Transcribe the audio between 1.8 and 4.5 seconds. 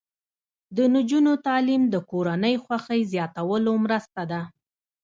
د کورنۍ خوښۍ زیاتولو مرسته ده.